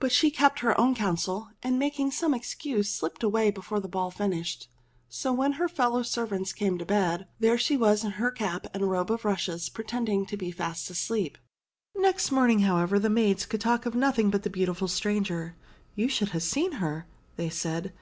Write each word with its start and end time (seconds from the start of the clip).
But 0.00 0.10
she 0.10 0.32
kept 0.32 0.58
her 0.66 0.76
own 0.80 0.96
counsel 0.96 1.50
and, 1.62 1.78
making 1.78 2.10
some 2.10 2.34
excuse, 2.34 2.92
slipped 2.92 3.22
away 3.22 3.52
before 3.52 3.78
the 3.78 3.86
ball 3.86 4.10
finished; 4.10 4.68
so 5.08 5.32
when 5.32 5.52
her 5.52 5.68
fellow 5.68 6.02
servants 6.02 6.52
came 6.52 6.76
to 6.78 6.84
bed, 6.84 7.28
there 7.38 7.56
she 7.56 7.76
was 7.76 8.02
in 8.02 8.10
hers 8.10 8.14
in 8.18 8.20
her 8.20 8.30
cap 8.32 8.66
and 8.74 8.90
robe 8.90 9.12
of 9.12 9.24
rushes, 9.24 9.68
pretending 9.68 10.26
to 10.26 10.36
be 10.36 10.50
fast 10.50 10.90
asleep. 10.90 11.38
Next 11.96 12.32
morning, 12.32 12.62
however, 12.62 12.98
the 12.98 13.08
maids 13.10 13.46
could 13.46 13.60
talk 13.60 13.86
of 13.86 13.94
nothing 13.94 14.28
but 14.28 14.42
the 14.42 14.50
beautiful 14.50 14.88
stranger. 14.88 15.54
"You 15.94 16.08
should 16.08 16.30
ha' 16.30 16.40
seen 16.40 16.72
her," 16.82 17.06
they 17.36 17.48
said. 17.48 17.92